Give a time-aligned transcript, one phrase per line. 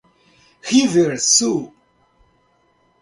[0.69, 1.69] Riversul